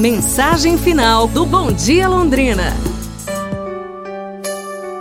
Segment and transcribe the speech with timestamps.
[0.00, 2.74] Mensagem final do Bom Dia Londrina.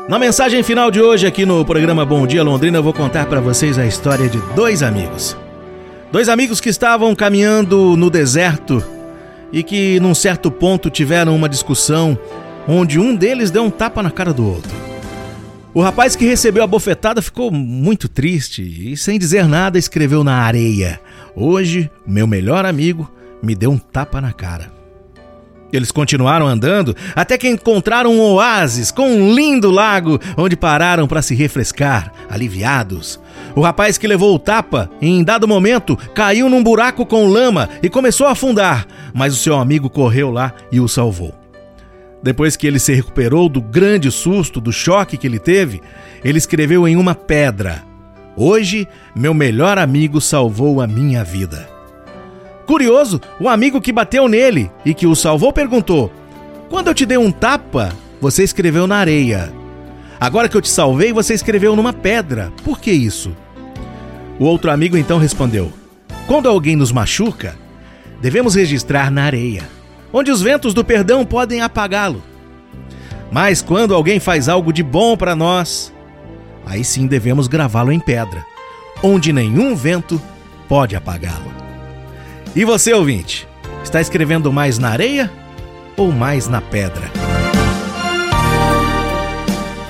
[0.10, 3.40] Na mensagem final de hoje aqui no programa Bom Dia Londrina, eu vou contar para
[3.40, 5.38] vocês a história de dois amigos.
[6.12, 8.84] Dois amigos que estavam caminhando no deserto
[9.54, 12.20] e que num certo ponto tiveram uma discussão
[12.68, 14.76] onde um deles deu um tapa na cara do outro.
[15.74, 20.40] O rapaz que recebeu a bofetada ficou muito triste e, sem dizer nada, escreveu na
[20.42, 21.00] areia:
[21.34, 23.10] Hoje, meu melhor amigo
[23.42, 24.78] me deu um tapa na cara.
[25.72, 31.22] Eles continuaram andando até que encontraram um oásis com um lindo lago onde pararam para
[31.22, 33.20] se refrescar, aliviados.
[33.56, 37.90] O rapaz que levou o tapa, em dado momento, caiu num buraco com lama e
[37.90, 41.34] começou a afundar, mas o seu amigo correu lá e o salvou.
[42.22, 45.82] Depois que ele se recuperou do grande susto, do choque que ele teve,
[46.24, 47.84] ele escreveu em uma pedra:
[48.36, 51.79] Hoje, meu melhor amigo salvou a minha vida.
[52.70, 56.14] Curioso, o amigo que bateu nele e que o salvou perguntou:
[56.70, 59.52] Quando eu te dei um tapa, você escreveu na areia.
[60.20, 62.54] Agora que eu te salvei, você escreveu numa pedra.
[62.64, 63.36] Por que isso?
[64.38, 65.74] O outro amigo então respondeu:
[66.28, 67.58] Quando alguém nos machuca,
[68.22, 69.64] devemos registrar na areia,
[70.14, 72.22] onde os ventos do perdão podem apagá-lo.
[73.32, 75.92] Mas quando alguém faz algo de bom para nós,
[76.68, 78.46] aí sim devemos gravá-lo em pedra,
[79.02, 80.22] onde nenhum vento
[80.68, 81.69] pode apagá-lo.
[82.60, 83.48] E você, ouvinte,
[83.82, 85.32] está escrevendo mais na areia
[85.96, 87.10] ou mais na pedra?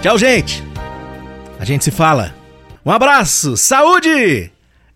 [0.04, 0.64] Tchau, gente!
[1.60, 2.36] A gente se fala.
[2.86, 4.52] Um abraço, saúde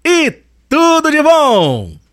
[0.06, 0.32] e
[0.70, 1.98] tudo de bom!